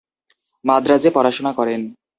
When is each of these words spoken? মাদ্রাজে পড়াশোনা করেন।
মাদ্রাজে 0.65 1.09
পড়াশোনা 1.15 1.51
করেন। 1.53 1.81